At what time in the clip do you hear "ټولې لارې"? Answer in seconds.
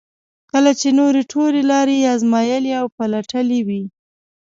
1.31-1.95